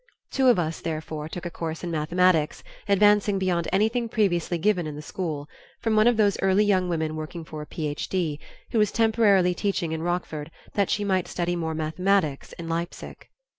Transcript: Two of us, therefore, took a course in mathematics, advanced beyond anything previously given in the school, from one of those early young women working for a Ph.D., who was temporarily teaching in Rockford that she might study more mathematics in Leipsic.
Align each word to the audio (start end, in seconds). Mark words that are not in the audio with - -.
Two 0.31 0.47
of 0.47 0.57
us, 0.57 0.81
therefore, 0.81 1.29
took 1.29 1.45
a 1.45 1.51
course 1.51 1.83
in 1.83 1.91
mathematics, 1.91 2.63
advanced 2.89 3.37
beyond 3.37 3.67
anything 3.71 4.09
previously 4.09 4.57
given 4.57 4.87
in 4.87 4.95
the 4.95 5.01
school, 5.03 5.47
from 5.79 5.95
one 5.95 6.07
of 6.07 6.17
those 6.17 6.39
early 6.39 6.65
young 6.65 6.89
women 6.89 7.15
working 7.15 7.45
for 7.45 7.61
a 7.61 7.67
Ph.D., 7.67 8.39
who 8.71 8.79
was 8.79 8.91
temporarily 8.91 9.53
teaching 9.53 9.91
in 9.91 10.01
Rockford 10.01 10.49
that 10.73 10.89
she 10.89 11.03
might 11.03 11.27
study 11.27 11.55
more 11.55 11.75
mathematics 11.75 12.51
in 12.53 12.67
Leipsic. 12.67 13.29